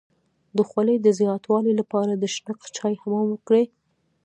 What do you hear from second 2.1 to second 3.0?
د شنه چای